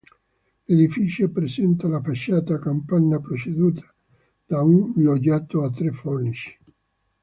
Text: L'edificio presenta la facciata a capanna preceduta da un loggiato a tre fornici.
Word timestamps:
L'edificio 0.65 1.29
presenta 1.29 1.87
la 1.87 2.01
facciata 2.01 2.55
a 2.55 2.59
capanna 2.59 3.19
preceduta 3.19 3.85
da 4.47 4.63
un 4.63 4.93
loggiato 4.95 5.61
a 5.63 5.69
tre 5.69 5.91
fornici. 5.91 6.57